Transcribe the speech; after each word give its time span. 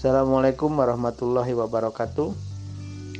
Assalamualaikum 0.00 0.80
warahmatullahi 0.80 1.52
wabarakatuh. 1.52 2.32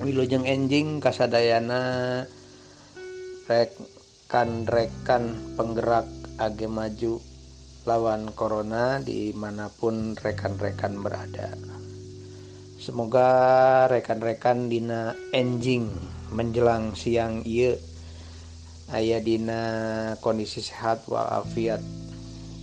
Wilujeng 0.01 0.49
enjing 0.49 1.05
kasadayana 1.05 2.25
rekan-rekan 3.45 5.29
penggerak 5.61 6.09
age 6.41 6.65
maju 6.73 7.21
lawan 7.85 8.33
corona 8.33 8.97
di 8.97 9.29
mana 9.37 9.69
pun 9.69 10.17
rekan-rekan 10.17 11.05
berada. 11.05 11.53
Semoga 12.81 13.29
rekan-rekan 13.93 14.73
dina 14.73 15.13
enjing 15.37 15.85
menjelang 16.33 16.97
siang 16.97 17.45
iya 17.45 17.77
ayah 18.97 19.21
dina 19.21 19.63
kondisi 20.25 20.65
sehat 20.65 21.05
walafiat 21.13 21.85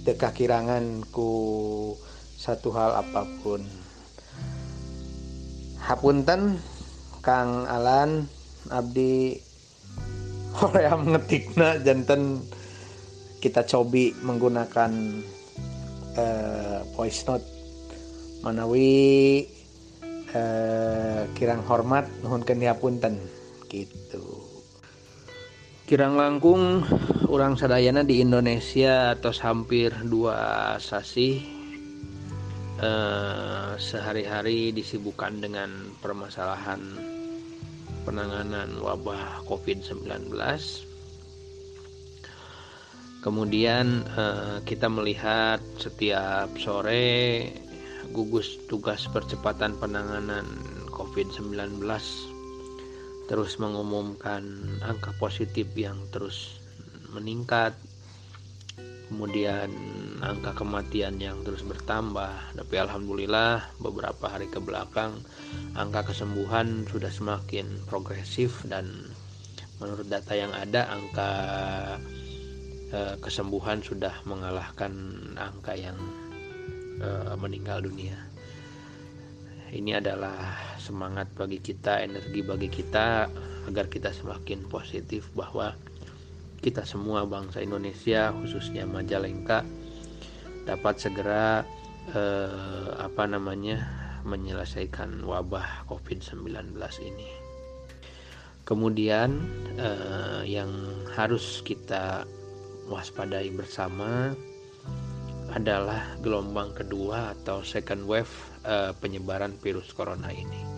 kirangan 0.09 1.05
ku 1.13 1.93
satu 2.33 2.73
hal 2.73 2.97
apa 2.97 3.21
pun 3.45 3.61
hapunten 5.87 6.59
Kang 7.23 7.63
Alan 7.63 8.27
Abdi. 8.67 9.39
Korea 10.51 10.99
mengetikna 10.99 11.79
jantan. 11.79 12.43
Kita 13.37 13.63
cobi 13.63 14.11
menggunakan 14.19 14.91
uh, 16.17 16.79
voice 16.97 17.23
note. 17.29 17.47
Manawi 18.43 19.45
uh, 20.35 21.23
kirang 21.37 21.63
hormat 21.63 22.09
nuhun 22.19 22.43
hapunten. 22.43 23.21
Gitu. 23.71 24.23
Kirang 25.87 26.19
langkung 26.19 26.83
orang 27.31 27.55
sadayana 27.55 28.03
di 28.03 28.19
Indonesia 28.19 29.15
atau 29.15 29.31
hampir 29.39 29.95
dua 30.03 30.75
sasi 30.83 31.56
eh, 32.81 33.71
sehari-hari 33.77 34.73
disibukkan 34.73 35.41
dengan 35.41 35.69
permasalahan 36.01 36.81
penanganan 38.05 38.79
wabah 38.79 39.43
COVID-19. 39.45 40.31
Kemudian 43.21 44.07
eh, 44.07 44.57
kita 44.63 44.87
melihat 44.87 45.59
setiap 45.81 46.53
sore 46.55 47.51
gugus 48.15 48.55
tugas 48.71 49.03
percepatan 49.11 49.75
penanganan 49.77 50.47
COVID-19 50.93 51.83
terus 53.27 53.59
mengumumkan 53.59 54.43
angka 54.79 55.11
positif 55.19 55.67
yang 55.75 55.99
terus 56.15 56.63
meningkat 57.11 57.75
kemudian 59.11 59.67
angka 60.21 60.57
kematian 60.57 61.21
yang 61.21 61.41
terus 61.45 61.61
bertambah. 61.61 62.57
Tapi 62.57 62.75
alhamdulillah 62.77 63.77
beberapa 63.81 64.25
hari 64.29 64.49
ke 64.49 64.57
belakang 64.57 65.17
angka 65.77 66.13
kesembuhan 66.13 66.85
sudah 66.89 67.09
semakin 67.09 67.81
progresif 67.85 68.65
dan 68.65 68.89
menurut 69.77 70.09
data 70.09 70.33
yang 70.33 70.49
ada 70.53 70.89
angka 70.89 71.31
eh, 72.89 73.15
kesembuhan 73.21 73.85
sudah 73.85 74.13
mengalahkan 74.25 74.91
angka 75.37 75.77
yang 75.77 75.97
eh, 77.01 77.35
meninggal 77.37 77.85
dunia. 77.85 78.17
Ini 79.67 79.99
adalah 79.99 80.55
semangat 80.79 81.27
bagi 81.35 81.59
kita 81.59 81.99
energi 81.99 82.39
bagi 82.39 82.71
kita 82.71 83.27
agar 83.67 83.91
kita 83.91 84.15
semakin 84.15 84.63
positif 84.71 85.27
bahwa 85.35 85.75
kita 86.63 86.87
semua 86.87 87.27
bangsa 87.27 87.59
Indonesia 87.59 88.31
khususnya 88.31 88.87
Majalengka 88.87 89.67
dapat 90.67 90.99
segera 90.99 91.63
eh, 92.11 92.89
apa 92.99 93.23
namanya 93.23 93.81
menyelesaikan 94.27 95.23
wabah 95.23 95.87
COVID-19 95.87 96.75
ini. 97.07 97.29
Kemudian 98.67 99.31
eh, 99.79 100.43
yang 100.43 100.69
harus 101.15 101.63
kita 101.63 102.27
waspadai 102.91 103.47
bersama 103.55 104.35
adalah 105.55 106.19
gelombang 106.19 106.75
kedua 106.75 107.31
atau 107.31 107.63
second 107.63 108.03
wave 108.03 108.31
eh, 108.67 108.91
penyebaran 108.99 109.55
virus 109.63 109.95
corona 109.95 110.27
ini. 110.27 110.77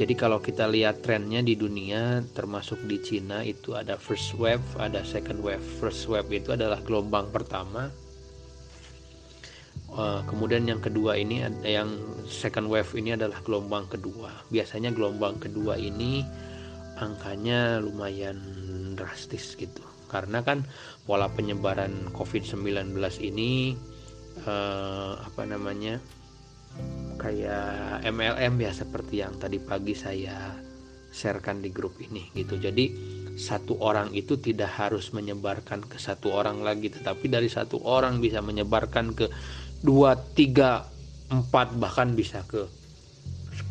Jadi 0.00 0.16
kalau 0.16 0.40
kita 0.40 0.64
lihat 0.64 1.04
trennya 1.04 1.44
di 1.44 1.58
dunia 1.58 2.24
termasuk 2.32 2.80
di 2.88 2.96
Cina 3.04 3.44
itu 3.44 3.76
ada 3.76 4.00
first 4.00 4.32
wave, 4.40 4.64
ada 4.80 5.04
second 5.04 5.44
wave. 5.44 5.60
First 5.76 6.08
wave 6.08 6.30
itu 6.32 6.56
adalah 6.56 6.80
gelombang 6.80 7.28
pertama. 7.28 7.92
Uh, 10.00 10.24
kemudian 10.24 10.64
yang 10.64 10.80
kedua 10.80 11.12
ini 11.20 11.44
yang 11.60 11.92
second 12.24 12.72
wave 12.72 12.88
ini 12.96 13.12
adalah 13.12 13.36
gelombang 13.44 13.84
kedua. 13.84 14.32
Biasanya 14.48 14.96
gelombang 14.96 15.36
kedua 15.36 15.76
ini 15.76 16.24
angkanya 16.96 17.84
lumayan 17.84 18.40
drastis 18.96 19.52
gitu. 19.60 19.84
Karena 20.08 20.40
kan 20.40 20.64
pola 21.04 21.28
penyebaran 21.28 22.16
COVID-19 22.16 22.96
ini 23.20 23.76
uh, 24.48 25.20
apa 25.20 25.44
namanya? 25.44 26.00
kayak 27.20 28.00
MLM 28.06 28.54
ya 28.62 28.72
seperti 28.72 29.20
yang 29.20 29.36
tadi 29.36 29.60
pagi 29.60 29.92
saya 29.92 30.56
sharekan 31.10 31.58
di 31.60 31.74
grup 31.74 31.98
ini 31.98 32.30
gitu 32.32 32.56
jadi 32.56 32.86
satu 33.34 33.82
orang 33.82 34.14
itu 34.14 34.38
tidak 34.38 34.70
harus 34.78 35.10
menyebarkan 35.10 35.82
ke 35.84 35.98
satu 35.98 36.30
orang 36.30 36.62
lagi 36.62 36.88
tetapi 36.88 37.26
dari 37.26 37.50
satu 37.50 37.82
orang 37.82 38.22
bisa 38.22 38.38
menyebarkan 38.38 39.12
ke 39.12 39.26
dua 39.80 40.16
tiga 40.36 40.84
empat 41.30 41.76
bahkan 41.78 42.12
bisa 42.12 42.42
ke 42.44 42.66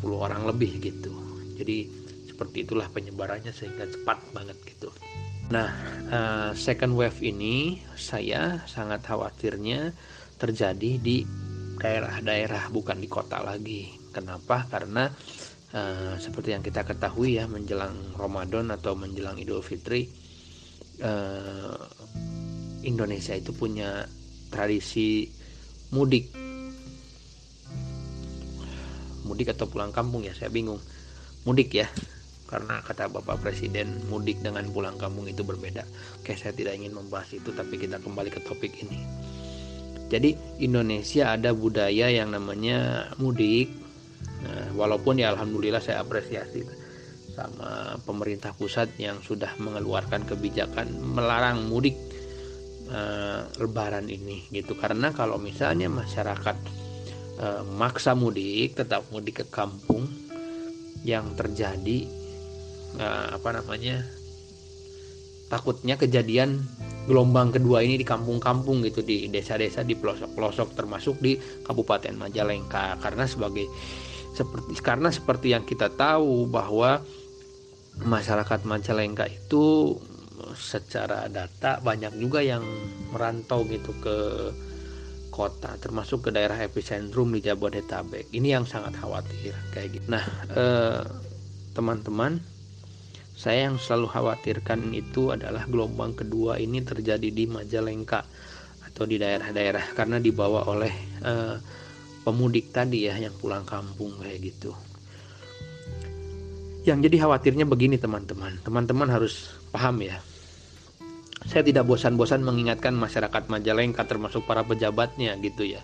orang 0.10 0.42
lebih 0.48 0.80
gitu 0.80 1.12
jadi 1.60 1.86
seperti 2.26 2.64
itulah 2.64 2.88
penyebarannya 2.88 3.52
sehingga 3.52 3.84
cepat 3.84 4.18
banget 4.32 4.56
gitu 4.64 4.88
nah 5.50 5.68
uh, 6.08 6.50
second 6.56 6.96
wave 6.96 7.20
ini 7.20 7.84
saya 7.98 8.64
sangat 8.64 9.04
khawatirnya 9.04 9.92
terjadi 10.40 10.92
di 10.96 11.20
daerah-daerah 11.80 12.68
bukan 12.68 13.00
di 13.00 13.08
kota 13.08 13.40
lagi. 13.40 13.88
Kenapa? 14.12 14.68
Karena 14.68 15.08
uh, 15.72 16.14
seperti 16.20 16.52
yang 16.52 16.60
kita 16.60 16.84
ketahui 16.84 17.40
ya 17.40 17.48
menjelang 17.48 18.16
Ramadan 18.20 18.68
atau 18.72 18.92
menjelang 18.92 19.40
Idul 19.40 19.64
Fitri 19.64 20.04
uh, 21.00 21.80
Indonesia 22.84 23.32
itu 23.32 23.56
punya 23.56 24.04
tradisi 24.52 25.24
mudik. 25.94 26.30
Mudik 29.26 29.54
atau 29.54 29.70
pulang 29.70 29.94
kampung 29.94 30.26
ya, 30.26 30.34
saya 30.34 30.50
bingung. 30.50 30.82
Mudik 31.46 31.70
ya. 31.74 31.86
Karena 32.50 32.82
kata 32.82 33.06
Bapak 33.06 33.46
Presiden 33.46 34.10
mudik 34.10 34.42
dengan 34.42 34.66
pulang 34.74 34.98
kampung 34.98 35.30
itu 35.30 35.46
berbeda. 35.46 35.86
Oke, 36.18 36.34
saya 36.34 36.50
tidak 36.50 36.74
ingin 36.74 36.98
membahas 36.98 37.30
itu 37.30 37.54
tapi 37.54 37.78
kita 37.78 38.02
kembali 38.02 38.26
ke 38.26 38.42
topik 38.42 38.74
ini 38.82 38.98
jadi 40.10 40.34
Indonesia 40.58 41.38
ada 41.38 41.54
budaya 41.54 42.10
yang 42.10 42.34
namanya 42.34 43.08
mudik. 43.22 43.70
Nah, 44.42 44.74
walaupun 44.74 45.22
ya 45.22 45.30
alhamdulillah 45.30 45.78
saya 45.78 46.02
apresiasi 46.02 46.66
sama 47.30 47.94
pemerintah 48.02 48.50
pusat 48.58 48.90
yang 48.98 49.22
sudah 49.22 49.54
mengeluarkan 49.62 50.26
kebijakan 50.26 50.90
melarang 51.14 51.70
mudik 51.70 51.94
uh, 52.90 53.46
lebaran 53.62 54.06
ini 54.10 54.46
gitu. 54.50 54.74
Karena 54.76 55.14
kalau 55.14 55.38
misalnya 55.38 55.86
masyarakat 55.86 56.56
uh, 57.40 57.62
maksa 57.78 58.12
mudik, 58.18 58.76
tetap 58.76 59.06
mudik 59.14 59.42
ke 59.42 59.46
kampung 59.48 60.06
yang 61.06 61.32
terjadi 61.38 62.06
uh, 63.00 63.38
apa 63.38 63.56
namanya? 63.56 64.02
takutnya 65.50 65.98
kejadian 65.98 66.62
gelombang 67.10 67.50
kedua 67.50 67.82
ini 67.82 67.98
di 67.98 68.06
kampung-kampung 68.06 68.86
gitu 68.86 69.02
di 69.02 69.26
desa-desa 69.26 69.82
di 69.82 69.98
pelosok-pelosok 69.98 70.78
termasuk 70.78 71.18
di 71.18 71.34
Kabupaten 71.66 72.14
Majalengka 72.14 73.02
karena 73.02 73.26
sebagai 73.26 73.66
seperti 74.30 74.78
karena 74.78 75.10
seperti 75.10 75.50
yang 75.50 75.66
kita 75.66 75.90
tahu 75.90 76.46
bahwa 76.46 77.02
masyarakat 78.06 78.62
Majalengka 78.62 79.26
itu 79.26 79.98
secara 80.56 81.26
data 81.30 81.80
banyak 81.80 82.16
juga 82.20 82.44
yang 82.44 82.62
merantau 83.12 83.64
gitu 83.68 83.94
ke 84.00 84.16
kota 85.30 85.78
termasuk 85.78 86.28
ke 86.28 86.30
daerah 86.34 86.58
epicentrum 86.60 87.30
di 87.32 87.40
Jabodetabek 87.40 88.28
ini 88.34 88.52
yang 88.52 88.66
sangat 88.66 88.98
khawatir 88.98 89.54
kayak 89.72 90.00
gitu 90.00 90.06
nah 90.10 90.24
eh, 90.52 91.02
teman-teman 91.72 92.42
saya 93.40 93.72
yang 93.72 93.80
selalu 93.80 94.12
khawatirkan 94.12 94.92
itu 94.92 95.32
adalah 95.32 95.64
gelombang 95.64 96.12
kedua 96.12 96.60
ini 96.60 96.84
terjadi 96.84 97.32
di 97.32 97.48
Majalengka 97.48 98.20
atau 98.84 99.08
di 99.08 99.16
daerah-daerah 99.16 99.96
karena 99.96 100.20
dibawa 100.20 100.68
oleh 100.68 100.92
uh, 101.24 101.56
pemudik 102.20 102.68
tadi 102.68 103.08
ya 103.08 103.16
yang 103.16 103.32
pulang 103.40 103.64
kampung 103.64 104.12
kayak 104.20 104.44
gitu. 104.44 104.76
Yang 106.84 107.08
jadi 107.08 107.16
khawatirnya 107.24 107.64
begini 107.64 107.96
teman-teman, 107.96 108.60
teman-teman 108.60 109.08
harus 109.08 109.56
paham 109.72 110.04
ya. 110.04 110.20
Saya 111.48 111.64
tidak 111.64 111.88
bosan-bosan 111.88 112.44
mengingatkan 112.44 112.92
masyarakat 112.92 113.48
Majalengka 113.48 114.04
termasuk 114.04 114.44
para 114.44 114.60
pejabatnya 114.64 115.36
gitu 115.40 115.64
ya. 115.64 115.80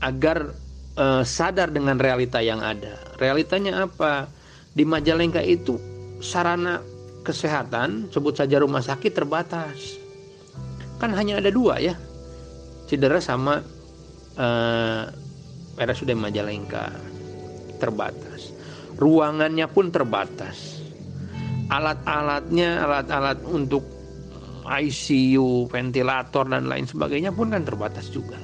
Agar 0.00 0.56
uh, 0.96 1.22
sadar 1.22 1.70
dengan 1.70 2.00
realita 2.00 2.40
yang 2.40 2.64
ada. 2.64 2.96
Realitanya 3.20 3.84
apa? 3.84 4.28
Di 4.72 4.84
Majalengka 4.84 5.40
itu 5.44 5.76
sarana 6.20 6.80
kesehatan, 7.26 8.08
sebut 8.14 8.38
saja 8.38 8.62
rumah 8.62 8.80
sakit 8.84 9.12
terbatas. 9.12 9.98
Kan 10.96 11.12
hanya 11.12 11.42
ada 11.42 11.52
dua 11.52 11.76
ya, 11.76 11.92
Cedera 12.86 13.18
sama 13.18 13.60
eh, 14.38 15.04
RSUD 15.76 16.14
Majalengka 16.14 16.94
terbatas. 17.82 18.54
Ruangannya 18.96 19.66
pun 19.68 19.92
terbatas. 19.92 20.75
Alat-alatnya, 21.66 22.86
alat-alat 22.86 23.42
untuk 23.46 23.82
ICU, 24.66 25.70
ventilator 25.70 26.44
dan 26.46 26.66
lain 26.66 26.86
sebagainya 26.90 27.30
pun 27.30 27.54
kan 27.54 27.62
terbatas 27.62 28.10
juga. 28.10 28.38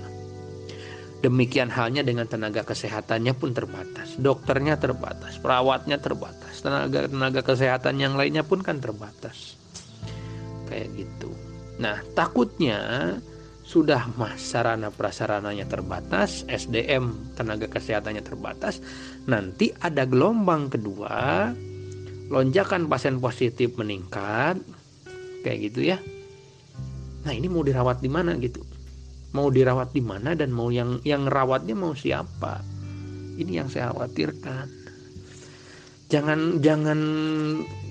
Demikian 1.22 1.70
halnya 1.70 2.02
dengan 2.02 2.26
tenaga 2.26 2.66
kesehatannya 2.66 3.30
pun 3.38 3.54
terbatas, 3.54 4.19
dokternya 4.19 4.74
terbatas, 4.74 5.38
perawatnya 5.38 6.02
terbatas, 6.02 6.66
tenaga 6.66 7.06
tenaga 7.06 7.46
kesehatan 7.46 7.94
yang 8.02 8.19
lainnya 8.19 8.42
pun 8.42 8.58
kan 8.58 8.82
terbatas. 8.82 9.54
Kayak 10.66 10.90
gitu. 10.98 11.30
Nah, 11.78 12.02
takutnya 12.18 12.78
sudah 13.62 14.10
mas 14.18 14.42
sarana 14.42 14.90
prasarananya 14.90 15.70
terbatas, 15.70 16.42
SDM 16.50 17.14
tenaga 17.38 17.70
kesehatannya 17.70 18.22
terbatas, 18.26 18.82
nanti 19.30 19.70
ada 19.78 20.02
gelombang 20.02 20.75
kedua, 20.75 21.54
lonjakan 22.32 22.88
pasien 22.88 23.20
positif 23.20 23.76
meningkat, 23.76 24.56
kayak 25.44 25.58
gitu 25.69 25.84
ya. 25.84 26.00
Nah 27.29 27.37
ini 27.37 27.46
mau 27.52 27.61
dirawat 27.61 28.00
di 28.00 28.08
mana 28.08 28.34
gitu? 28.40 28.64
mau 29.32 29.49
dirawat 29.49 29.96
di 29.96 30.05
mana 30.05 30.37
dan 30.37 30.52
mau 30.52 30.69
yang 30.69 31.00
yang 31.02 31.25
rawatnya 31.26 31.73
mau 31.73 31.96
siapa? 31.96 32.61
Ini 33.40 33.64
yang 33.64 33.69
saya 33.73 33.90
khawatirkan. 33.93 34.69
Jangan 36.12 36.61
jangan 36.61 37.00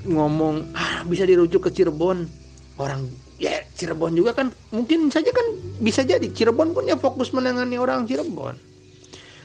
ngomong 0.05 0.77
ah 0.77 1.01
bisa 1.09 1.25
dirujuk 1.25 1.65
ke 1.65 1.69
Cirebon. 1.73 2.29
Orang 2.77 3.09
ya 3.41 3.65
Cirebon 3.73 4.13
juga 4.13 4.37
kan 4.37 4.53
mungkin 4.69 5.09
saja 5.09 5.33
kan 5.33 5.45
bisa 5.81 6.05
jadi. 6.05 6.29
Cirebon 6.29 6.77
punya 6.77 6.93
fokus 7.01 7.33
menangani 7.33 7.81
orang 7.81 8.05
Cirebon. 8.05 8.53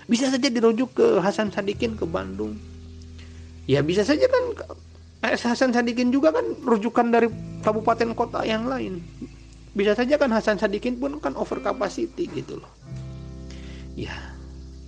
Bisa 0.06 0.28
saja 0.28 0.52
dirujuk 0.52 0.92
ke 0.92 1.06
Hasan 1.24 1.48
Sadikin 1.48 1.96
ke 1.96 2.04
Bandung. 2.04 2.60
Ya 3.66 3.82
bisa 3.82 4.06
saja 4.06 4.28
kan 4.28 4.52
Hasan 5.34 5.74
Sadikin 5.74 6.14
juga 6.14 6.30
kan 6.30 6.46
rujukan 6.62 7.06
dari 7.10 7.26
kabupaten 7.66 8.14
kota 8.14 8.46
yang 8.46 8.70
lain. 8.70 9.02
Bisa 9.74 9.98
saja 9.98 10.14
kan 10.20 10.30
Hasan 10.30 10.60
Sadikin 10.60 11.02
pun 11.02 11.18
kan 11.18 11.34
over 11.34 11.58
capacity 11.58 12.30
gitu 12.30 12.62
loh. 12.62 12.70
Ya 13.98 14.14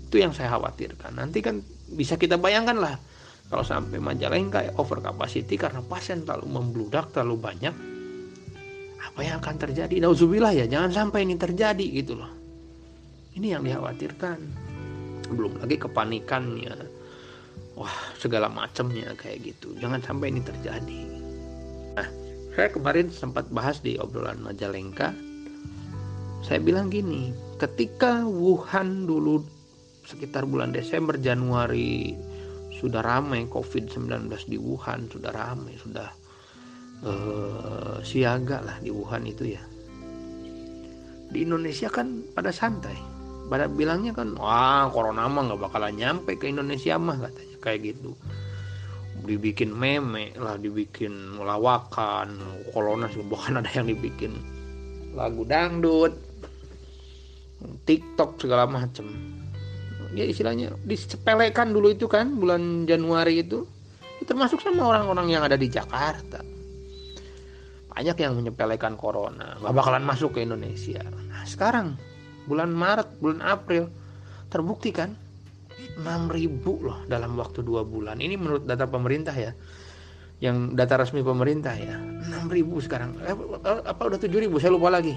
itu 0.09 0.23
yang 0.23 0.31
saya 0.31 0.55
khawatirkan. 0.55 1.19
Nanti 1.19 1.43
kan 1.43 1.65
bisa 1.93 2.15
kita 2.15 2.39
bayangkan 2.39 2.79
lah 2.79 2.95
kalau 3.49 3.65
sampai 3.65 3.97
Majalengka 3.99 4.69
ya 4.69 4.73
over 4.77 5.01
capacity 5.01 5.57
karena 5.57 5.81
pasien 5.81 6.23
terlalu 6.23 6.61
membludak 6.61 7.13
terlalu 7.17 7.37
banyak 7.41 7.75
apa 9.01 9.21
yang 9.25 9.41
akan 9.41 9.57
terjadi? 9.57 9.99
Nauzubillah 10.05 10.53
ya 10.55 10.69
jangan 10.69 10.93
sampai 10.93 11.25
ini 11.25 11.35
terjadi 11.35 11.87
gitu 12.05 12.21
loh. 12.21 12.31
Ini 13.35 13.57
yang 13.59 13.65
dikhawatirkan. 13.65 14.39
Belum 15.29 15.61
lagi 15.61 15.77
kepanikannya 15.77 16.98
wah 17.79 17.97
segala 18.19 18.51
macamnya 18.51 19.15
kayak 19.15 19.55
gitu. 19.55 19.79
Jangan 19.79 20.03
sampai 20.03 20.35
ini 20.35 20.43
terjadi. 20.43 21.01
Nah 21.95 22.09
saya 22.59 22.69
kemarin 22.75 23.07
sempat 23.15 23.47
bahas 23.55 23.79
di 23.79 23.95
obrolan 24.03 24.43
Majalengka. 24.43 25.15
Saya 26.43 26.59
bilang 26.59 26.91
gini 26.91 27.31
ketika 27.63 28.27
Wuhan 28.27 29.07
dulu 29.07 29.43
sekitar 30.03 30.43
bulan 30.43 30.75
Desember 30.75 31.15
Januari 31.19 32.19
sudah 32.79 33.03
ramai 33.03 33.47
COVID-19 33.47 34.31
di 34.47 34.59
Wuhan 34.59 35.11
sudah 35.11 35.31
ramai 35.35 35.75
sudah 35.79 36.09
uh, 37.03 37.99
siaga 38.03 38.63
lah 38.63 38.77
di 38.83 38.91
Wuhan 38.91 39.23
itu 39.27 39.55
ya. 39.55 39.63
Di 41.29 41.45
Indonesia 41.45 41.93
kan 41.93 42.27
pada 42.33 42.51
santai 42.51 43.18
pada 43.49 43.65
bilangnya 43.65 44.13
kan 44.13 44.37
wah 44.37 44.93
corona 44.93 45.25
mah 45.25 45.49
nggak 45.49 45.61
bakalan 45.65 45.97
nyampe 45.97 46.37
ke 46.37 46.53
Indonesia 46.53 47.01
mah 47.01 47.17
katanya. 47.17 47.57
Kayak 47.65 47.97
gitu. 47.97 48.13
Dibikin 49.25 49.75
meme 49.75 50.37
lah 50.39 50.61
dibikin 50.61 51.41
lawakan 51.41 52.39
kolonas 52.71 53.17
bahkan 53.33 53.65
ada 53.65 53.71
yang 53.73 53.89
dibikin. 53.89 54.37
Lagu 55.17 55.43
dangdut 55.49 56.15
TikTok 57.89 58.39
segala 58.39 58.69
macem. 58.69 59.09
Ya 60.13 60.25
istilahnya 60.25 60.73
disepelekan 60.85 61.73
dulu 61.73 61.93
itu 61.93 62.05
kan 62.07 62.37
bulan 62.37 62.85
Januari 62.85 63.43
itu. 63.43 63.65
Termasuk 64.29 64.61
sama 64.61 64.93
orang-orang 64.93 65.33
yang 65.33 65.43
ada 65.43 65.57
di 65.57 65.73
Jakarta. 65.73 66.45
Banyak 67.89 68.17
yang 68.21 68.37
menyepelekan 68.37 68.95
corona 68.95 69.57
gak 69.59 69.75
bakalan 69.75 70.05
masuk 70.05 70.37
ke 70.37 70.45
Indonesia. 70.45 71.01
Nah 71.03 71.43
sekarang 71.49 71.99
bulan 72.49 72.73
Maret 72.73 73.21
bulan 73.21 73.45
April. 73.45 73.85
Terbukti 74.49 74.91
kan? 74.97 75.13
6000 76.01 76.65
loh 76.65 76.99
dalam 77.05 77.37
waktu 77.37 77.61
dua 77.61 77.85
bulan. 77.85 78.19
Ini 78.19 78.35
menurut 78.41 78.65
data 78.65 78.89
pemerintah 78.89 79.37
ya. 79.37 79.53
Yang 80.39 80.79
data 80.79 80.95
resmi 81.05 81.21
pemerintah 81.21 81.75
ya. 81.77 81.99
6000 81.99 82.87
sekarang. 82.87 83.11
Eh, 83.23 83.35
eh, 83.37 83.81
apa 83.85 84.03
udah 84.09 84.19
7000 84.19 84.57
saya 84.63 84.73
lupa 84.73 84.89
lagi. 84.89 85.13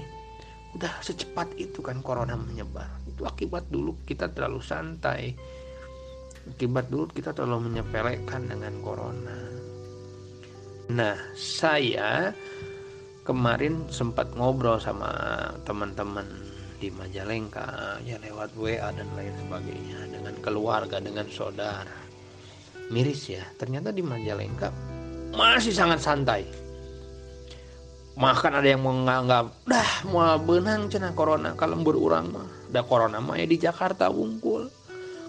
Udah 0.76 0.92
secepat 1.00 1.56
itu 1.56 1.80
kan 1.80 2.04
corona 2.04 2.36
menyebar. 2.36 2.88
Itu 3.08 3.24
akibat 3.24 3.70
dulu 3.72 4.02
kita 4.04 4.28
terlalu 4.34 4.60
santai. 4.60 5.32
Akibat 6.42 6.90
dulu 6.90 7.08
kita 7.14 7.30
terlalu 7.30 7.70
menyepelekan 7.70 8.50
dengan 8.50 8.74
corona. 8.82 9.38
Nah 10.90 11.16
saya 11.38 12.34
kemarin 13.22 13.86
sempat 13.86 14.34
ngobrol 14.34 14.82
sama 14.82 15.14
teman-teman 15.62 16.51
di 16.82 16.90
Majalengka 16.90 18.02
ya 18.02 18.18
lewat 18.18 18.58
WA 18.58 18.90
dan 18.90 19.06
lain 19.14 19.30
sebagainya 19.38 20.02
dengan 20.10 20.34
keluarga 20.42 20.98
dengan 20.98 21.30
saudara. 21.30 21.94
Miris 22.90 23.30
ya 23.30 23.46
ternyata 23.54 23.94
di 23.94 24.02
Majalengka 24.02 24.74
masih 25.30 25.70
sangat 25.70 26.02
santai. 26.02 26.42
Makan 28.18 28.52
ada 28.58 28.66
yang 28.66 28.82
menganggap 28.82 29.54
dah 29.62 29.90
mau 30.10 30.34
benang 30.42 30.90
cina 30.90 31.14
corona 31.14 31.54
kalau 31.54 31.78
berurang 31.78 32.34
mah. 32.34 32.50
Dah 32.74 32.82
corona 32.82 33.22
mah 33.22 33.38
ya 33.38 33.46
di 33.46 33.62
Jakarta 33.62 34.10
unggul 34.10 34.66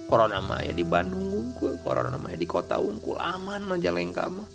corona 0.09 0.41
mah 0.41 0.65
ya 0.65 0.73
di 0.73 0.81
Bandung 0.81 1.29
unggul 1.29 1.77
corona 1.85 2.17
mah 2.17 2.33
ya 2.33 2.39
di 2.41 2.49
kota 2.49 2.81
unggul 2.81 3.21
aman 3.21 3.61
Majalengka 3.69 4.25
mah. 4.25 4.49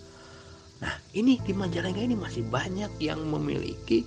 Nah 0.82 0.94
ini 1.14 1.38
di 1.46 1.54
Majalengka 1.54 2.02
ini 2.02 2.18
masih 2.18 2.42
banyak 2.42 2.99
yang 2.99 3.23
memiliki 3.23 4.02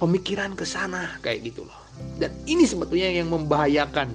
pemikiran 0.00 0.56
ke 0.56 0.64
sana 0.64 1.20
kayak 1.20 1.52
gitu 1.52 1.68
loh 1.68 1.80
dan 2.20 2.32
ini 2.44 2.64
sebetulnya 2.68 3.08
yang 3.12 3.32
membahayakan. 3.32 4.12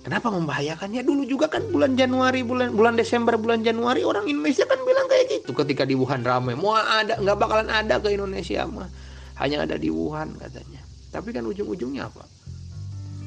Kenapa 0.00 0.32
membahayakannya? 0.32 1.04
Dulu 1.04 1.28
juga 1.28 1.52
kan 1.52 1.60
bulan 1.68 1.92
Januari, 1.92 2.40
bulan 2.40 2.72
bulan 2.72 2.96
Desember, 2.96 3.36
bulan 3.36 3.60
Januari 3.60 4.00
orang 4.00 4.24
Indonesia 4.24 4.64
kan 4.64 4.80
bilang 4.80 5.04
kayak 5.12 5.28
gitu 5.28 5.52
ketika 5.52 5.84
di 5.84 5.92
Wuhan 5.92 6.24
ramai. 6.24 6.56
Mau 6.56 6.72
ada 6.72 7.20
nggak 7.20 7.36
bakalan 7.36 7.68
ada 7.68 8.00
ke 8.00 8.16
Indonesia 8.16 8.64
mah. 8.64 8.88
Hanya 9.36 9.68
ada 9.68 9.76
di 9.76 9.92
Wuhan 9.92 10.36
katanya. 10.40 10.80
Tapi 11.12 11.36
kan 11.36 11.44
ujung-ujungnya 11.44 12.08
apa? 12.08 12.24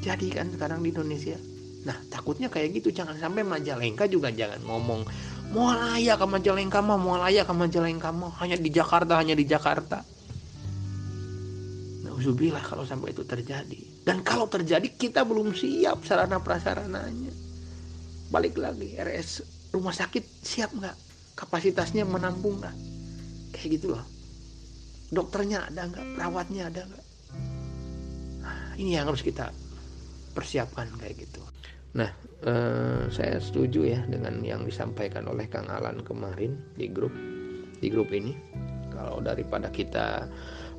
Jadi 0.02 0.34
kan 0.34 0.50
sekarang 0.50 0.82
di 0.82 0.90
Indonesia. 0.90 1.38
Nah 1.86 1.98
takutnya 2.10 2.50
kayak 2.50 2.74
gitu 2.82 2.90
jangan 2.90 3.22
sampai 3.22 3.46
Majalengka 3.46 4.10
juga 4.10 4.34
jangan 4.34 4.62
ngomong 4.66 5.06
mau 5.54 5.70
layak 5.78 6.18
ke 6.18 6.26
Majalengka 6.26 6.82
mah 6.82 6.98
mau 6.98 7.22
layak 7.22 7.46
ke 7.46 7.54
Majalengka 7.54 8.10
mah 8.10 8.34
hanya 8.42 8.58
di 8.58 8.74
Jakarta 8.74 9.22
hanya 9.22 9.38
di 9.38 9.46
Jakarta 9.46 10.02
Nauzubillah 12.14 12.62
kalau 12.62 12.86
sampai 12.86 13.10
itu 13.10 13.26
terjadi. 13.26 14.06
Dan 14.06 14.22
kalau 14.22 14.46
terjadi 14.46 14.86
kita 14.86 15.26
belum 15.26 15.50
siap 15.58 16.06
sarana 16.06 16.38
prasarananya. 16.38 17.34
Balik 18.30 18.62
lagi 18.62 18.94
RS 18.94 19.42
rumah 19.74 19.98
sakit 19.98 20.22
siap 20.46 20.78
nggak? 20.78 20.94
Kapasitasnya 21.34 22.06
menampung 22.06 22.62
nggak? 22.62 22.78
Kayak 23.58 23.70
gitu 23.82 23.98
loh. 23.98 24.06
Dokternya 25.10 25.74
ada 25.74 25.90
nggak? 25.90 26.06
Perawatnya 26.14 26.70
ada 26.70 26.86
nggak? 26.86 27.06
Nah, 28.46 28.78
ini 28.78 28.94
yang 28.94 29.10
harus 29.10 29.26
kita 29.26 29.50
persiapkan 30.38 30.94
kayak 31.02 31.18
gitu. 31.18 31.42
Nah, 31.98 32.14
eh, 32.46 33.10
saya 33.10 33.42
setuju 33.42 33.90
ya 33.90 34.06
dengan 34.06 34.38
yang 34.46 34.70
disampaikan 34.70 35.26
oleh 35.26 35.50
Kang 35.50 35.66
Alan 35.66 36.06
kemarin 36.06 36.62
di 36.78 36.94
grup 36.94 37.14
di 37.82 37.90
grup 37.90 38.14
ini. 38.14 38.38
Kalau 38.94 39.18
daripada 39.26 39.74
kita 39.74 40.30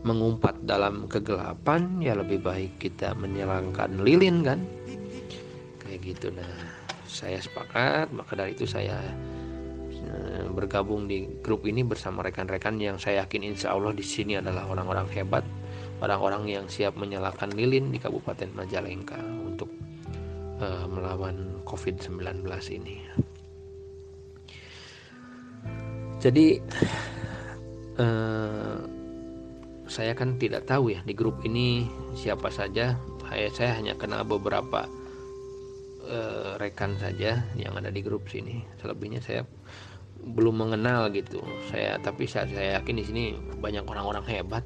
mengumpat 0.04 0.62
dalam 0.68 1.08
kegelapan 1.08 1.98
ya 1.98 2.14
lebih 2.14 2.44
baik 2.44 2.76
kita 2.78 3.16
menyerangkan 3.16 4.04
lilin 4.04 4.44
kan? 4.44 4.60
Kayak 5.80 5.98
gitu. 6.04 6.28
Nah 6.30 6.52
saya 7.08 7.40
sepakat. 7.40 8.12
Maka 8.12 8.36
dari 8.36 8.52
itu 8.52 8.68
saya 8.68 9.00
eh, 9.90 10.44
bergabung 10.52 11.08
di 11.08 11.26
grup 11.40 11.64
ini 11.64 11.80
bersama 11.82 12.20
rekan-rekan 12.20 12.76
yang 12.76 13.00
saya 13.00 13.24
yakin 13.24 13.56
insya 13.56 13.72
Allah 13.72 13.96
di 13.96 14.04
sini 14.04 14.36
adalah 14.36 14.68
orang-orang 14.68 15.08
hebat 15.10 15.44
orang-orang 16.04 16.44
yang 16.44 16.66
siap 16.68 16.98
menyalakan 17.00 17.54
lilin 17.56 17.88
di 17.88 17.96
Kabupaten 17.96 18.50
Majalengka 18.52 19.16
untuk 19.40 19.70
uh, 20.60 20.84
melawan 20.90 21.64
COVID-19 21.64 22.44
ini. 22.76 23.00
Jadi 26.20 26.60
uh, 28.00 28.78
saya 29.90 30.16
kan 30.16 30.40
tidak 30.40 30.64
tahu 30.64 30.94
ya 30.94 31.00
di 31.04 31.12
grup 31.12 31.40
ini 31.44 31.88
siapa 32.16 32.48
saja. 32.48 32.96
Saya, 33.24 33.48
saya 33.50 33.70
hanya 33.80 33.96
kenal 33.96 34.22
beberapa 34.22 34.84
uh, 36.04 36.60
rekan 36.60 36.94
saja 37.00 37.40
yang 37.56 37.74
ada 37.74 37.88
di 37.88 38.04
grup 38.04 38.28
sini. 38.28 38.62
Selebihnya 38.78 39.24
saya 39.24 39.48
belum 40.24 40.64
mengenal 40.64 41.12
gitu 41.12 41.44
saya 41.68 42.00
tapi 42.00 42.24
saya, 42.24 42.48
saya 42.48 42.80
yakin 42.80 42.96
di 42.96 43.04
sini 43.04 43.24
banyak 43.60 43.84
orang-orang 43.84 44.24
hebat 44.24 44.64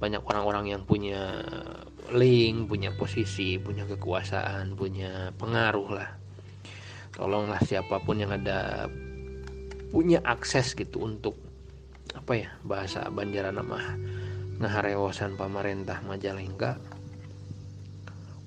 banyak 0.00 0.24
orang-orang 0.24 0.72
yang 0.72 0.82
punya 0.88 1.44
link 2.12 2.68
punya 2.68 2.92
posisi 2.96 3.60
punya 3.60 3.84
kekuasaan 3.84 4.72
punya 4.72 5.36
pengaruh 5.36 5.88
lah 6.00 6.10
tolonglah 7.12 7.60
siapa 7.64 8.00
pun 8.00 8.20
yang 8.20 8.32
ada 8.32 8.88
punya 9.92 10.20
akses 10.24 10.72
gitu 10.76 11.04
untuk 11.04 11.36
apa 12.16 12.32
ya 12.32 12.48
bahasa 12.64 13.08
Banjaran 13.12 13.60
nama 13.60 13.80
ngaharewasan 14.62 15.36
pemerintah 15.36 16.00
Majalengka. 16.06 16.80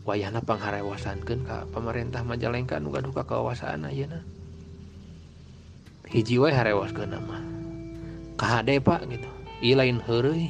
Pangharewasan 0.10 1.22
kan 1.22 1.46
pemerintah 1.70 2.26
Majalengka 2.26 2.82
nuga 2.82 2.98
duka 3.06 3.22
kawasan 3.22 3.86
aja 3.86 4.10
nah 4.10 4.24
hiji 6.10 6.42
wae 6.42 6.50
ke 6.90 7.06
nama. 7.06 7.38
KHD 8.34 8.82
pak 8.82 9.06
gitu. 9.06 9.30
Iya 9.62 9.86
lain 9.86 10.02
hari 10.02 10.50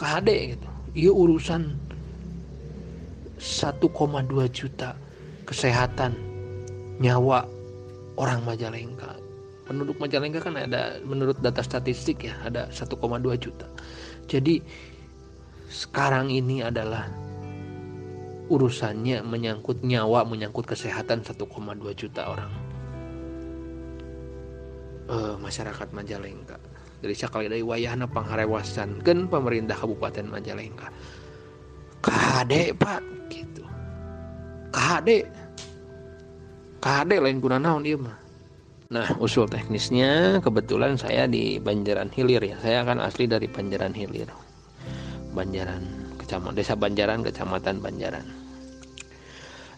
KHD 0.00 0.56
gitu. 0.56 0.68
Iya 0.96 1.12
urusan 1.12 1.76
1,2 3.36 3.84
juta 4.48 4.96
kesehatan 5.44 6.16
nyawa 6.96 7.44
orang 8.16 8.40
Majalengka 8.48 9.12
penduduk 9.66 9.98
Majalengka 9.98 10.38
kan 10.38 10.54
ada 10.54 11.02
menurut 11.02 11.42
data 11.42 11.60
statistik 11.60 12.30
ya 12.30 12.34
ada 12.46 12.70
1,2 12.70 12.96
juta. 13.36 13.66
Jadi 14.30 14.62
sekarang 15.66 16.30
ini 16.30 16.62
adalah 16.62 17.10
urusannya 18.46 19.26
menyangkut 19.26 19.82
nyawa 19.82 20.22
menyangkut 20.22 20.70
kesehatan 20.70 21.26
1,2 21.26 21.42
juta 21.98 22.22
orang. 22.30 22.52
Uh, 25.06 25.34
masyarakat 25.38 25.90
Majalengka. 25.94 26.58
Dari 26.98 27.14
sekali 27.14 27.46
dari 27.46 27.62
wayahna 27.62 28.10
pangharewasan 28.10 29.02
kan 29.02 29.26
pemerintah 29.26 29.78
Kabupaten 29.78 30.26
Majalengka. 30.30 30.90
KHD 32.02 32.74
pak 32.78 33.02
gitu. 33.30 33.62
KHD 34.70 35.26
KHD 36.78 37.12
lain 37.18 37.38
guna 37.42 37.58
naon 37.58 37.82
dia 37.82 37.98
mah 37.98 38.25
nah 38.86 39.06
usul 39.18 39.50
teknisnya 39.50 40.38
kebetulan 40.38 40.94
saya 40.94 41.26
di 41.26 41.58
Banjaran 41.58 42.06
Hilir 42.14 42.42
ya. 42.42 42.56
Saya 42.62 42.86
akan 42.86 43.02
asli 43.02 43.26
dari 43.26 43.50
Banjaran 43.50 43.90
Hilir. 43.90 44.30
Banjaran 45.34 45.82
kecamatan 46.22 46.54
desa 46.54 46.78
Banjaran 46.78 47.26
kecamatan 47.26 47.82
Banjaran. 47.82 48.26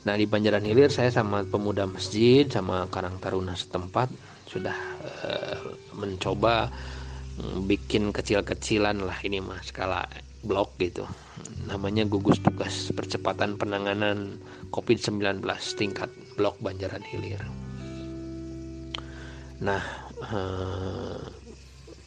Nah 0.05 0.15
di 0.17 0.29
Banjaran 0.29 0.61
Hilir 0.61 0.93
saya 0.93 1.09
sama 1.09 1.41
pemuda 1.45 1.89
masjid 1.89 2.45
sama 2.49 2.85
Karang 2.93 3.17
Taruna 3.21 3.57
setempat 3.57 4.13
sudah 4.49 4.77
uh, 5.25 5.61
mencoba 5.97 6.69
mm, 7.41 7.69
bikin 7.69 8.13
kecil-kecilan 8.13 9.05
lah 9.05 9.19
ini 9.25 9.41
mah 9.41 9.61
skala 9.65 10.05
blok 10.45 10.77
gitu. 10.81 11.09
Namanya 11.65 12.05
gugus 12.05 12.41
tugas 12.41 12.93
percepatan 12.93 13.57
penanganan 13.57 14.37
COVID-19 14.69 15.45
tingkat 15.77 16.09
blok 16.37 16.57
Banjaran 16.61 17.05
Hilir 17.05 17.68
nah 19.59 19.83
uh, 20.23 21.19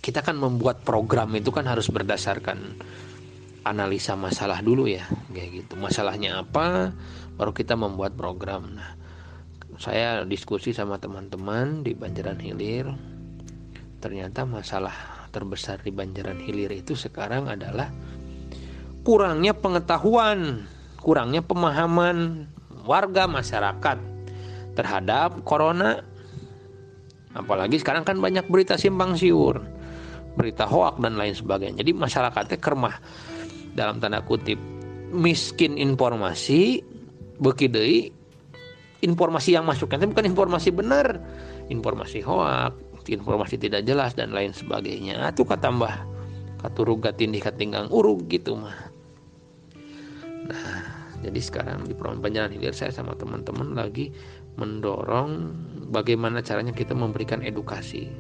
kita 0.02 0.26
kan 0.26 0.40
membuat 0.40 0.82
program 0.82 1.30
itu 1.38 1.54
kan 1.54 1.68
harus 1.70 1.92
berdasarkan 1.92 2.80
analisa 3.62 4.18
masalah 4.18 4.64
dulu 4.66 4.90
ya 4.90 5.06
kayak 5.30 5.66
gitu. 5.66 5.74
Masalahnya 5.78 6.42
apa 6.42 6.96
baru 7.38 7.54
kita 7.54 7.78
membuat 7.78 8.18
program. 8.18 8.74
Nah 8.74 8.98
saya 9.78 10.26
diskusi 10.26 10.74
sama 10.74 10.98
teman-teman 10.98 11.86
di 11.86 11.94
Banjaran 11.94 12.42
Hilir. 12.42 12.90
Ternyata 14.02 14.50
masalah 14.50 15.30
terbesar 15.30 15.86
di 15.86 15.94
Banjaran 15.94 16.42
Hilir 16.42 16.74
itu 16.74 16.98
sekarang 16.98 17.46
adalah 17.46 17.94
kurangnya 19.06 19.54
pengetahuan 19.54 20.66
kurangnya 21.02 21.42
pemahaman 21.42 22.46
warga 22.86 23.26
masyarakat 23.26 23.98
terhadap 24.78 25.42
corona 25.42 26.06
apalagi 27.38 27.80
sekarang 27.80 28.04
kan 28.04 28.20
banyak 28.20 28.46
berita 28.52 28.76
simpang 28.76 29.16
siur 29.16 29.64
berita 30.36 30.64
hoak 30.64 31.00
dan 31.04 31.20
lain 31.20 31.36
sebagainya. 31.36 31.84
Jadi 31.84 31.92
masyarakatnya 31.92 32.58
kermah 32.60 32.96
dalam 33.76 34.00
tanda 34.00 34.24
kutip. 34.24 34.60
Miskin 35.12 35.76
informasi 35.76 36.80
bekidei 37.36 38.08
informasi 39.04 39.60
yang 39.60 39.68
masuk. 39.68 39.92
Nanti 39.92 40.08
bukan 40.08 40.28
informasi 40.32 40.70
benar 40.72 41.20
informasi 41.68 42.24
hoak 42.24 42.92
informasi 43.10 43.58
tidak 43.60 43.84
jelas 43.84 44.16
dan 44.16 44.32
lain 44.32 44.56
sebagainya. 44.56 45.20
Itu 45.34 45.44
katambah 45.44 45.92
katuruga 46.64 47.12
tindih 47.12 47.44
katinggang 47.44 47.92
urug 47.92 48.30
gitu 48.32 48.56
mah. 48.56 48.78
Nah 50.48 51.02
jadi 51.22 51.38
sekarang 51.38 51.86
di 51.86 51.94
program 51.94 52.24
penjalan 52.24 52.56
hilir 52.56 52.74
saya 52.74 52.90
sama 52.90 53.14
teman-teman 53.14 53.78
lagi 53.78 54.10
mendorong 54.60 55.54
bagaimana 55.92 56.44
caranya 56.44 56.76
kita 56.76 56.96
memberikan 56.96 57.44
edukasi. 57.44 58.12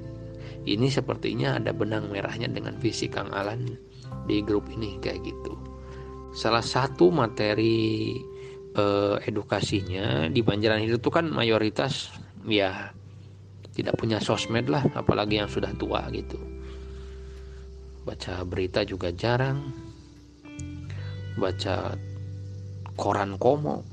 Ini 0.61 0.87
sepertinya 0.93 1.57
ada 1.57 1.73
benang 1.73 2.13
merahnya 2.13 2.45
dengan 2.45 2.77
visi 2.77 3.09
Kang 3.09 3.33
Alan 3.33 3.65
di 4.29 4.45
grup 4.45 4.69
ini 4.69 5.01
kayak 5.01 5.25
gitu. 5.25 5.57
Salah 6.31 6.61
satu 6.61 7.09
materi 7.09 8.13
eh, 8.77 9.15
edukasinya 9.25 10.29
di 10.29 10.39
Banjaran 10.45 10.85
itu 10.85 11.09
kan 11.09 11.27
mayoritas 11.33 12.13
ya 12.45 12.93
tidak 13.73 13.97
punya 13.97 14.21
sosmed 14.21 14.69
lah 14.69 14.85
apalagi 14.93 15.41
yang 15.41 15.49
sudah 15.49 15.73
tua 15.75 16.05
gitu. 16.13 16.37
Baca 18.05 18.45
berita 18.45 18.85
juga 18.85 19.09
jarang. 19.09 19.73
Baca 21.39 21.95
koran 22.99 23.39
komo 23.39 23.90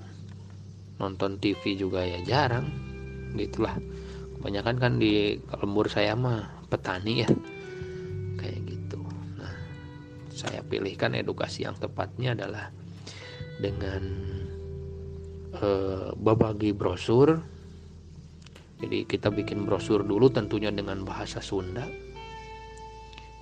nonton 0.98 1.38
TV 1.38 1.78
juga 1.78 2.02
ya 2.02 2.18
jarang. 2.22 2.66
Gitulah. 3.34 3.74
Kebanyakan 4.38 4.76
kan 4.78 4.92
di 5.02 5.38
lembur 5.58 5.86
saya 5.90 6.14
mah 6.14 6.46
petani 6.70 7.22
ya. 7.22 7.30
Kayak 8.38 8.60
gitu. 8.66 9.00
Nah 9.38 9.54
saya 10.30 10.62
pilihkan 10.62 11.14
edukasi 11.14 11.66
yang 11.66 11.74
tepatnya 11.78 12.34
adalah 12.34 12.70
dengan 13.58 14.02
eh, 15.58 16.10
berbagi 16.14 16.74
brosur. 16.74 17.38
Jadi 18.78 19.10
kita 19.10 19.34
bikin 19.34 19.66
brosur 19.66 20.06
dulu 20.06 20.30
tentunya 20.30 20.70
dengan 20.70 21.02
bahasa 21.02 21.42
Sunda. 21.42 21.82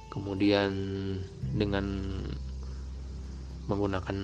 Kemudian 0.09 0.73
dengan 1.53 1.85
menggunakan 3.69 4.17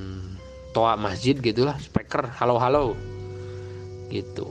toa 0.73 0.97
masjid 0.97 1.37
gitulah 1.37 1.77
speaker 1.77 2.33
halo 2.41 2.57
halo 2.57 2.97
gitu. 4.13 4.47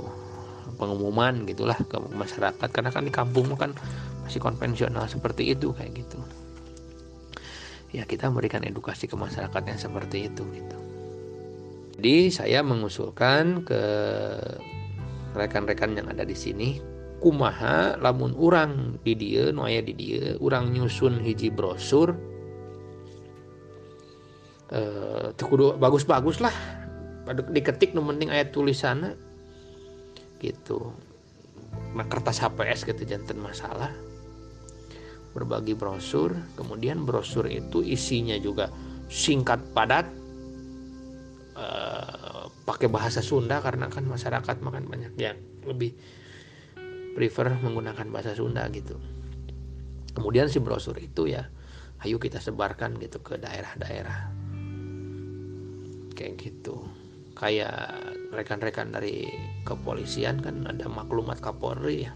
Pengumuman 0.82 1.46
gitulah 1.46 1.78
ke 1.78 2.02
masyarakat. 2.18 2.70
Karena 2.74 2.90
kan 2.90 3.06
di 3.06 3.14
kampung 3.14 3.54
kan 3.54 3.78
masih 4.26 4.42
konvensional 4.42 5.06
seperti 5.06 5.54
itu 5.54 5.70
kayak 5.78 6.02
gitu. 6.02 6.18
Ya 7.94 8.08
kita 8.08 8.32
memberikan 8.32 8.66
edukasi 8.66 9.06
ke 9.06 9.14
masyarakat 9.14 9.62
yang 9.68 9.80
seperti 9.80 10.32
itu 10.32 10.42
gitu. 10.56 10.78
Jadi 12.02 12.34
saya 12.34 12.66
mengusulkan 12.66 13.62
ke 13.62 13.84
rekan-rekan 15.38 15.96
yang 15.96 16.08
ada 16.10 16.26
di 16.26 16.36
sini 16.36 16.82
kumaha 17.22 17.96
lamun 18.02 18.34
orang 18.34 18.98
di 19.06 19.14
dia 19.14 19.54
noya 19.54 19.80
di 19.86 19.94
dia 19.94 20.36
orang 20.42 20.74
nyusun 20.74 21.22
hiji 21.22 21.54
brosur 21.54 22.18
eh 24.74 25.30
bagus-bagus 25.78 26.42
lah 26.42 26.56
diketik 27.54 27.94
nu 27.94 28.02
penting 28.08 28.34
ayat 28.34 28.50
tulisannya 28.50 29.14
gitu 30.42 30.92
nah 31.96 32.04
kertas 32.10 32.42
HPS 32.42 32.90
gitu 32.90 33.06
jantan 33.06 33.40
masalah 33.40 33.94
berbagi 35.32 35.78
brosur 35.78 36.36
kemudian 36.60 37.08
brosur 37.08 37.48
itu 37.48 37.80
isinya 37.86 38.36
juga 38.36 38.68
singkat 39.08 39.62
padat 39.72 40.10
uh, 41.56 42.48
pakai 42.66 42.88
bahasa 42.88 43.20
Sunda 43.24 43.60
karena 43.64 43.88
kan 43.88 44.04
masyarakat 44.08 44.58
makan 44.64 44.88
banyak 44.88 45.14
yang 45.20 45.38
lebih 45.68 45.96
prefer 47.14 47.52
menggunakan 47.60 48.08
bahasa 48.08 48.32
Sunda 48.32 48.66
gitu. 48.72 48.96
Kemudian 50.12 50.52
si 50.52 50.60
brosur 50.60 50.96
itu 51.00 51.28
ya, 51.28 51.48
ayo 52.04 52.20
kita 52.20 52.40
sebarkan 52.40 53.00
gitu 53.00 53.20
ke 53.24 53.40
daerah-daerah. 53.40 54.32
Kayak 56.16 56.34
gitu. 56.40 56.84
Kayak 57.42 57.74
rekan-rekan 58.30 58.94
dari 58.94 59.26
kepolisian 59.66 60.46
kan 60.46 60.62
ada 60.70 60.86
maklumat 60.86 61.42
Kapolri 61.42 62.06
ya 62.06 62.14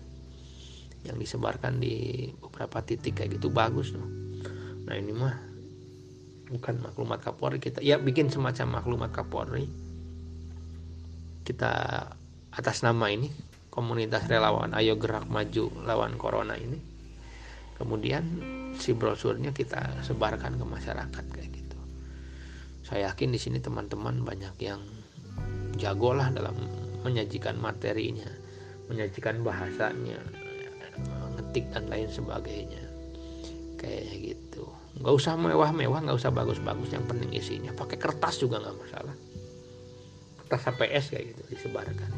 yang 1.02 1.18
disebarkan 1.18 1.82
di 1.82 2.30
beberapa 2.30 2.86
titik 2.86 3.18
kayak 3.18 3.42
gitu 3.42 3.50
bagus 3.50 3.94
loh. 3.98 4.06
Nah 4.86 4.94
ini 4.94 5.14
mah 5.18 5.34
bukan 6.54 6.78
maklumat 6.78 7.26
Kapolri 7.26 7.58
kita 7.58 7.82
ya 7.82 7.98
bikin 7.98 8.30
semacam 8.30 8.82
maklumat 8.82 9.10
Kapolri. 9.10 9.66
Kita 11.42 11.74
atas 12.54 12.86
nama 12.86 13.10
ini 13.10 13.30
komunitas 13.74 14.30
relawan 14.30 14.78
ayo 14.78 15.02
gerak 15.02 15.26
maju 15.26 15.74
lawan 15.90 16.22
corona 16.22 16.54
ini. 16.54 16.78
Kemudian 17.82 18.24
si 18.78 18.94
brosurnya 18.94 19.58
kita 19.58 20.06
sebarkan 20.06 20.62
ke 20.62 20.66
masyarakat 20.70 21.26
kayak 21.34 21.50
gitu. 21.50 21.78
Saya 22.86 23.10
yakin 23.10 23.34
di 23.34 23.40
sini 23.42 23.58
teman-teman 23.58 24.22
banyak 24.22 24.56
yang 24.62 24.80
jago 25.78 26.16
lah 26.16 26.32
dalam 26.32 26.56
menyajikan 27.06 27.60
materinya 27.60 28.46
menyajikan 28.90 29.42
bahasanya 29.42 30.20
ngetik 31.36 31.66
dan 31.74 31.86
lain 31.90 32.10
sebagainya. 32.10 32.84
Kayak 33.76 34.36
gitu. 34.36 34.66
Nggak 35.02 35.14
usah 35.20 35.36
mewah-mewah 35.36 36.00
nggak 36.08 36.18
usah 36.18 36.32
bagus-bagus 36.32 36.96
yang 36.96 37.04
penting 37.10 37.32
isinya. 37.36 37.76
Pakai 37.76 37.98
kertas 38.00 38.40
juga 38.40 38.62
nggak 38.64 38.78
masalah. 38.80 39.16
Kertas 40.46 40.62
HPS 40.72 41.06
kayak 41.12 41.26
gitu 41.36 41.42
disebarkan. 41.52 42.12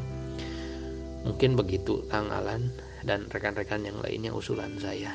Mungkin 1.26 1.60
begitu 1.60 2.06
Kang 2.08 2.30
Alan 2.32 2.72
dan 3.04 3.28
rekan-rekan 3.28 3.84
yang 3.84 3.98
lainnya 4.00 4.32
usulan 4.32 4.78
saya. 4.78 5.12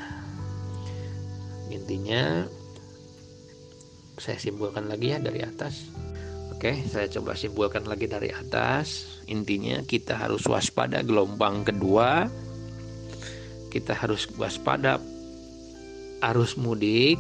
Intinya 1.73 2.45
saya 4.21 4.37
simpulkan 4.37 4.93
lagi 4.93 5.17
ya 5.17 5.19
dari 5.23 5.41
atas 5.41 5.89
oke 6.63 6.95
saya 6.95 7.11
coba 7.11 7.35
simpulkan 7.35 7.83
lagi 7.91 8.07
dari 8.07 8.31
atas. 8.31 9.19
Intinya 9.27 9.83
kita 9.83 10.15
harus 10.15 10.47
waspada 10.47 11.03
gelombang 11.03 11.67
kedua. 11.67 12.31
Kita 13.67 13.99
harus 13.99 14.31
waspada 14.39 15.03
arus 16.23 16.55
mudik 16.55 17.19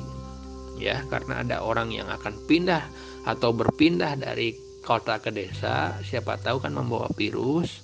ya 0.79 1.03
karena 1.11 1.43
ada 1.43 1.67
orang 1.67 1.91
yang 1.91 2.07
akan 2.07 2.39
pindah 2.47 2.87
atau 3.27 3.51
berpindah 3.51 4.15
dari 4.15 4.55
kota 4.87 5.19
ke 5.19 5.35
desa. 5.35 5.99
Siapa 6.07 6.39
tahu 6.39 6.63
kan 6.63 6.79
membawa 6.79 7.11
virus. 7.11 7.83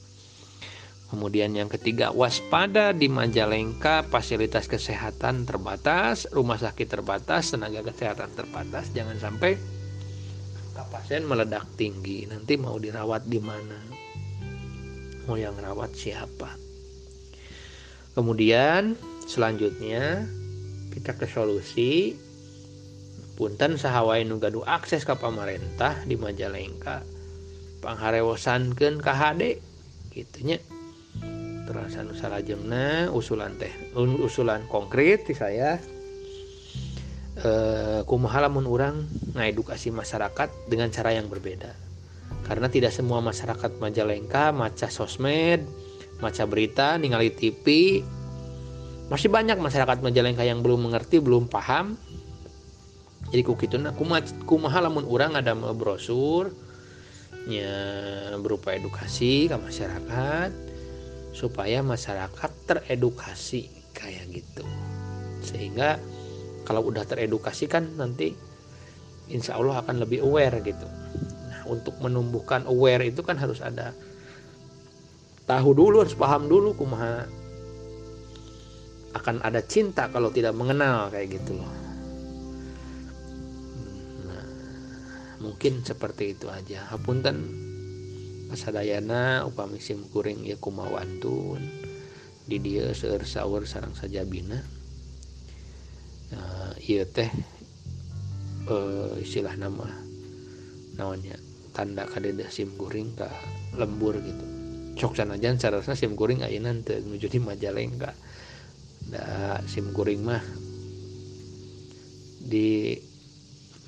Kemudian 1.10 1.58
yang 1.58 1.66
ketiga, 1.66 2.14
waspada 2.14 2.94
di 2.94 3.10
Majalengka, 3.10 4.06
fasilitas 4.06 4.70
kesehatan 4.70 5.42
terbatas, 5.42 6.30
rumah 6.30 6.60
sakit 6.62 6.86
terbatas, 6.86 7.50
tenaga 7.50 7.82
kesehatan 7.82 8.30
terbatas. 8.38 8.94
Jangan 8.94 9.18
sampai 9.18 9.77
pasien 10.88 11.24
meledak 11.28 11.64
tinggi. 11.76 12.24
Nanti 12.24 12.56
mau 12.56 12.80
dirawat 12.80 13.28
di 13.28 13.40
mana? 13.40 13.78
Mau 15.28 15.36
yang 15.36 15.54
rawat 15.60 15.92
siapa? 15.92 16.56
Kemudian 18.16 18.96
selanjutnya 19.28 20.26
kita 20.90 21.14
ke 21.14 21.28
solusi. 21.28 22.16
Punten 23.38 23.78
sahawai 23.78 24.26
nugadu 24.26 24.66
akses 24.66 25.06
ke 25.06 25.14
pemerintah 25.14 25.94
di 26.02 26.18
Majalengka. 26.18 27.06
Pangharewosankeun 27.78 28.98
KHD 28.98 29.62
gitunya 30.10 30.58
terasa 31.68 32.02
salajengna 32.16 33.12
usulan 33.14 33.54
teh 33.60 33.70
usulan 33.94 34.64
konkret 34.66 35.28
di 35.28 35.36
saya 35.36 35.78
eh, 37.42 38.00
kumaha 38.06 38.46
lamun 38.46 38.66
orang 38.66 39.06
ngedukasi 39.34 39.94
masyarakat 39.94 40.48
dengan 40.66 40.90
cara 40.90 41.14
yang 41.14 41.30
berbeda. 41.30 41.74
Karena 42.44 42.68
tidak 42.72 42.92
semua 42.92 43.20
masyarakat 43.20 43.76
Majalengka 43.80 44.52
maca 44.52 44.88
sosmed 44.88 45.64
maca 46.18 46.44
berita 46.50 46.98
ningali 46.98 47.30
TV 47.30 48.00
masih 49.08 49.30
banyak 49.32 49.56
masyarakat 49.56 50.04
Majalengka 50.04 50.44
yang 50.44 50.60
belum 50.60 50.90
mengerti 50.90 51.22
belum 51.22 51.48
paham. 51.48 51.96
Jadi 53.28 53.42
kukituna 53.44 53.92
kumaha 54.48 54.80
lamun 54.80 55.04
orang 55.04 55.36
ada 55.36 55.52
brosur 55.76 56.48
ya 57.48 57.76
berupa 58.40 58.72
edukasi 58.72 59.48
ke 59.48 59.56
masyarakat 59.56 60.50
supaya 61.36 61.84
masyarakat 61.84 62.50
teredukasi 62.64 63.68
kayak 63.92 64.32
gitu. 64.32 64.64
Sehingga 65.44 66.00
kalau 66.68 66.84
udah 66.84 67.08
teredukasi 67.08 67.64
kan 67.64 67.96
nanti 67.96 68.36
insya 69.32 69.56
Allah 69.56 69.80
akan 69.80 70.04
lebih 70.04 70.20
aware 70.20 70.60
gitu. 70.60 70.84
Nah 71.48 71.64
untuk 71.64 71.96
menumbuhkan 72.04 72.68
aware 72.68 73.08
itu 73.08 73.24
kan 73.24 73.40
harus 73.40 73.64
ada 73.64 73.96
tahu 75.48 75.72
dulu 75.72 76.04
harus 76.04 76.12
paham 76.12 76.44
dulu 76.44 76.76
kumaha 76.76 77.24
akan 79.16 79.40
ada 79.40 79.64
cinta 79.64 80.12
kalau 80.12 80.28
tidak 80.28 80.52
mengenal 80.52 81.08
kayak 81.08 81.40
gitu 81.40 81.56
loh. 81.56 81.72
Nah 84.28 84.44
mungkin 85.40 85.80
seperti 85.80 86.36
itu 86.36 86.52
aja. 86.52 86.84
Hapunten 86.92 87.64
pasadayana 88.52 89.48
upami 89.48 89.80
kuring 90.12 90.44
ya 90.44 90.60
kumawantun 90.60 91.64
di 92.44 92.56
dia 92.60 92.92
seur 92.92 93.24
saur 93.24 93.64
sarang 93.64 93.92
saja 93.92 94.24
bina 94.24 94.77
nah, 96.32 96.72
iya 96.80 97.04
teh 97.08 97.30
uh, 98.68 99.16
istilah 99.20 99.56
nama 99.56 99.88
namanya 100.98 101.38
tanda 101.72 102.04
kadeda 102.10 102.50
sim 102.50 102.74
kuring 102.74 103.14
ka 103.14 103.30
lembur 103.78 104.18
gitu. 104.18 104.44
Cok 104.98 105.14
sanajan 105.14 105.62
sarasna 105.62 105.94
sim 105.94 106.18
kuring 106.18 106.42
ayeuna 106.42 106.74
teu 106.82 106.98
nuju 107.06 107.30
di 107.30 107.38
Majalengka 107.38 108.10
da 109.08 109.56
sim 109.70 109.94
kuring 109.94 110.26
mah 110.26 110.42
di 112.42 112.98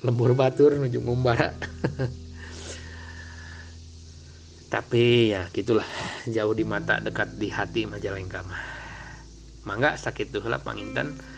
lembur 0.07 0.31
batur 0.39 0.79
nuju 0.79 1.03
ngumbara. 1.03 1.51
Tapi 4.71 5.35
ya 5.35 5.51
gitulah 5.51 5.83
jauh 6.31 6.55
di 6.55 6.63
mata 6.63 7.03
dekat 7.03 7.35
di 7.35 7.51
hati 7.51 7.83
Majalengka 7.83 8.39
mah. 8.47 8.63
Mangga 9.67 9.99
sakit 9.99 10.31
tuh 10.31 10.47
lah 10.47 10.63
panginten. 10.63 11.11
atau 11.11 11.30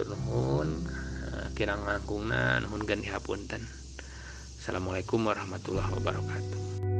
nuhun 0.00 0.88
eh, 1.28 1.48
kirang 1.52 1.84
langkungna 1.84 2.64
nuhun 2.64 2.88
gani 2.88 3.12
hapunten. 3.12 3.60
Assalamualaikum 4.62 5.26
warahmatullahi 5.26 5.92
wabarakatuh 5.92 6.91